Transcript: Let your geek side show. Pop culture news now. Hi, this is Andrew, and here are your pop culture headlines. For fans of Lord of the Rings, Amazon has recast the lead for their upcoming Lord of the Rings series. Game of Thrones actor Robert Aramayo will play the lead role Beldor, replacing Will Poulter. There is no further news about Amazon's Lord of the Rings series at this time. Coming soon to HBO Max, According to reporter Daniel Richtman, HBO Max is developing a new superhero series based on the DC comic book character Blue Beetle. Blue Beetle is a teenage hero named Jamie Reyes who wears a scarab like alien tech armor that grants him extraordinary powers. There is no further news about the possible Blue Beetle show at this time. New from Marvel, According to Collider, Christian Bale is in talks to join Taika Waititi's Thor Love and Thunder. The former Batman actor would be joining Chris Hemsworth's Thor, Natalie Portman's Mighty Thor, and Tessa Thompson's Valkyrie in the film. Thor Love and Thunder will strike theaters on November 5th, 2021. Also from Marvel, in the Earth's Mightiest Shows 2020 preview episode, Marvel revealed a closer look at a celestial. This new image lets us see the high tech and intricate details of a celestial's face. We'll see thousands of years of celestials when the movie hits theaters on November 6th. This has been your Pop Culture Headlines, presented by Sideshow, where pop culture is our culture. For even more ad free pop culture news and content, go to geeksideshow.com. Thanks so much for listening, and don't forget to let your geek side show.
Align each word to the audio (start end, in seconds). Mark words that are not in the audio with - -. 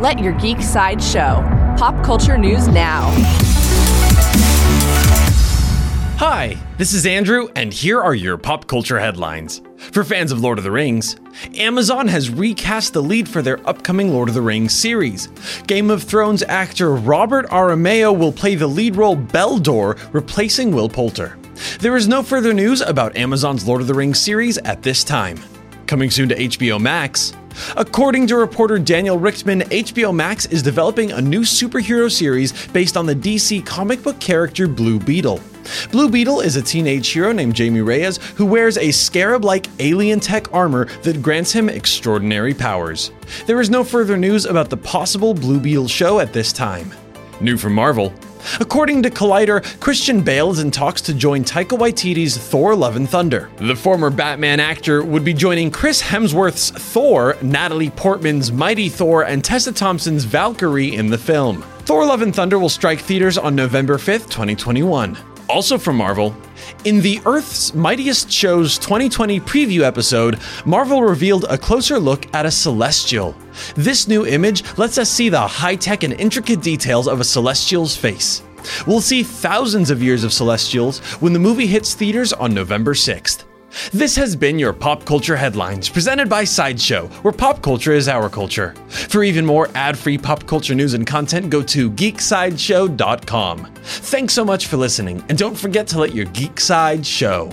Let 0.00 0.18
your 0.18 0.32
geek 0.32 0.62
side 0.62 1.02
show. 1.02 1.44
Pop 1.76 2.02
culture 2.02 2.38
news 2.38 2.66
now. 2.68 3.10
Hi, 6.16 6.56
this 6.78 6.94
is 6.94 7.04
Andrew, 7.04 7.48
and 7.54 7.70
here 7.70 8.00
are 8.00 8.14
your 8.14 8.38
pop 8.38 8.66
culture 8.66 8.98
headlines. 8.98 9.60
For 9.76 10.02
fans 10.02 10.32
of 10.32 10.40
Lord 10.40 10.56
of 10.56 10.64
the 10.64 10.70
Rings, 10.70 11.16
Amazon 11.58 12.08
has 12.08 12.30
recast 12.30 12.94
the 12.94 13.02
lead 13.02 13.28
for 13.28 13.42
their 13.42 13.60
upcoming 13.68 14.14
Lord 14.14 14.30
of 14.30 14.34
the 14.34 14.40
Rings 14.40 14.74
series. 14.74 15.26
Game 15.66 15.90
of 15.90 16.02
Thrones 16.02 16.42
actor 16.44 16.94
Robert 16.94 17.46
Aramayo 17.48 18.18
will 18.18 18.32
play 18.32 18.54
the 18.54 18.66
lead 18.66 18.96
role 18.96 19.18
Beldor, 19.18 19.98
replacing 20.14 20.72
Will 20.74 20.88
Poulter. 20.88 21.36
There 21.78 21.98
is 21.98 22.08
no 22.08 22.22
further 22.22 22.54
news 22.54 22.80
about 22.80 23.18
Amazon's 23.18 23.68
Lord 23.68 23.82
of 23.82 23.86
the 23.86 23.92
Rings 23.92 24.18
series 24.18 24.56
at 24.56 24.82
this 24.82 25.04
time. 25.04 25.38
Coming 25.86 26.10
soon 26.10 26.30
to 26.30 26.36
HBO 26.36 26.80
Max, 26.80 27.34
According 27.76 28.26
to 28.28 28.36
reporter 28.36 28.78
Daniel 28.78 29.18
Richtman, 29.18 29.62
HBO 29.64 30.14
Max 30.14 30.46
is 30.46 30.62
developing 30.62 31.12
a 31.12 31.20
new 31.20 31.40
superhero 31.40 32.10
series 32.10 32.66
based 32.68 32.96
on 32.96 33.06
the 33.06 33.14
DC 33.14 33.64
comic 33.64 34.02
book 34.02 34.18
character 34.20 34.66
Blue 34.66 34.98
Beetle. 34.98 35.40
Blue 35.90 36.08
Beetle 36.08 36.40
is 36.40 36.56
a 36.56 36.62
teenage 36.62 37.08
hero 37.08 37.32
named 37.32 37.54
Jamie 37.54 37.80
Reyes 37.80 38.18
who 38.36 38.46
wears 38.46 38.78
a 38.78 38.90
scarab 38.90 39.44
like 39.44 39.66
alien 39.78 40.20
tech 40.20 40.52
armor 40.52 40.86
that 41.02 41.22
grants 41.22 41.52
him 41.52 41.68
extraordinary 41.68 42.54
powers. 42.54 43.12
There 43.46 43.60
is 43.60 43.70
no 43.70 43.84
further 43.84 44.16
news 44.16 44.46
about 44.46 44.70
the 44.70 44.76
possible 44.76 45.34
Blue 45.34 45.60
Beetle 45.60 45.88
show 45.88 46.20
at 46.20 46.32
this 46.32 46.52
time. 46.52 46.92
New 47.40 47.56
from 47.56 47.74
Marvel, 47.74 48.12
According 48.60 49.02
to 49.02 49.10
Collider, 49.10 49.62
Christian 49.80 50.22
Bale 50.22 50.50
is 50.50 50.58
in 50.58 50.70
talks 50.70 51.00
to 51.02 51.14
join 51.14 51.44
Taika 51.44 51.78
Waititi's 51.78 52.36
Thor 52.36 52.74
Love 52.74 52.96
and 52.96 53.08
Thunder. 53.08 53.50
The 53.56 53.76
former 53.76 54.10
Batman 54.10 54.60
actor 54.60 55.02
would 55.02 55.24
be 55.24 55.34
joining 55.34 55.70
Chris 55.70 56.02
Hemsworth's 56.02 56.70
Thor, 56.70 57.36
Natalie 57.42 57.90
Portman's 57.90 58.52
Mighty 58.52 58.88
Thor, 58.88 59.24
and 59.24 59.44
Tessa 59.44 59.72
Thompson's 59.72 60.24
Valkyrie 60.24 60.94
in 60.94 61.08
the 61.08 61.18
film. 61.18 61.62
Thor 61.80 62.04
Love 62.06 62.22
and 62.22 62.34
Thunder 62.34 62.58
will 62.58 62.68
strike 62.68 63.00
theaters 63.00 63.36
on 63.36 63.54
November 63.54 63.96
5th, 63.96 64.30
2021. 64.30 65.16
Also 65.48 65.76
from 65.76 65.96
Marvel, 65.96 66.34
in 66.84 67.00
the 67.00 67.20
Earth's 67.26 67.74
Mightiest 67.74 68.30
Shows 68.30 68.78
2020 68.78 69.40
preview 69.40 69.80
episode, 69.80 70.38
Marvel 70.64 71.02
revealed 71.02 71.44
a 71.48 71.58
closer 71.58 71.98
look 71.98 72.32
at 72.34 72.46
a 72.46 72.50
celestial. 72.50 73.34
This 73.74 74.08
new 74.08 74.26
image 74.26 74.62
lets 74.78 74.98
us 74.98 75.10
see 75.10 75.28
the 75.28 75.40
high 75.40 75.76
tech 75.76 76.02
and 76.02 76.14
intricate 76.14 76.62
details 76.62 77.08
of 77.08 77.20
a 77.20 77.24
celestial's 77.24 77.96
face. 77.96 78.42
We'll 78.86 79.00
see 79.00 79.22
thousands 79.22 79.90
of 79.90 80.02
years 80.02 80.24
of 80.24 80.32
celestials 80.32 80.98
when 81.20 81.32
the 81.32 81.38
movie 81.38 81.66
hits 81.66 81.94
theaters 81.94 82.32
on 82.32 82.54
November 82.54 82.94
6th. 82.94 83.44
This 83.92 84.16
has 84.16 84.34
been 84.36 84.58
your 84.58 84.72
Pop 84.72 85.04
Culture 85.04 85.36
Headlines, 85.36 85.88
presented 85.88 86.28
by 86.28 86.44
Sideshow, 86.44 87.06
where 87.22 87.32
pop 87.32 87.62
culture 87.62 87.92
is 87.92 88.08
our 88.08 88.28
culture. 88.28 88.74
For 88.88 89.22
even 89.22 89.46
more 89.46 89.68
ad 89.74 89.98
free 89.98 90.18
pop 90.18 90.46
culture 90.46 90.74
news 90.74 90.94
and 90.94 91.06
content, 91.06 91.50
go 91.50 91.62
to 91.62 91.90
geeksideshow.com. 91.90 93.68
Thanks 93.82 94.34
so 94.34 94.44
much 94.44 94.66
for 94.66 94.76
listening, 94.76 95.24
and 95.28 95.38
don't 95.38 95.56
forget 95.56 95.86
to 95.88 95.98
let 95.98 96.14
your 96.14 96.26
geek 96.26 96.60
side 96.60 97.06
show. 97.06 97.50